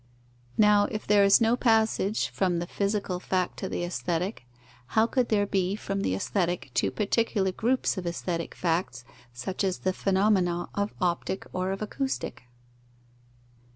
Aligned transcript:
Now, 0.57 0.85
if 0.85 1.05
there 1.05 1.23
is 1.23 1.39
no 1.39 1.55
passage 1.55 2.29
from 2.29 2.57
the 2.57 2.65
physical 2.65 3.19
fact 3.19 3.57
to 3.59 3.69
the 3.69 3.83
aesthetic, 3.83 4.47
how 4.97 5.05
could 5.05 5.29
there 5.29 5.45
be 5.45 5.75
from 5.75 6.01
the 6.01 6.15
aesthetic 6.15 6.71
to 6.73 6.89
particular 6.89 7.51
groups 7.51 7.99
of 7.99 8.07
aesthetic 8.07 8.55
facts, 8.55 9.05
such 9.31 9.63
as 9.63 9.77
the 9.77 9.93
phenomena 9.93 10.69
of 10.73 10.95
Optic 10.99 11.45
or 11.53 11.69
of 11.71 11.83
Acoustic? 11.83 12.45